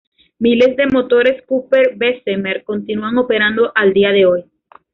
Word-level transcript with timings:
Miles 0.39 0.75
de 0.77 0.87
motores 0.87 1.43
Cooper-Bessemer 1.45 2.63
continúan 2.63 3.19
operando 3.19 3.71
al 3.75 3.93
día 3.93 4.09
de 4.09 4.25
hoy. 4.25 4.43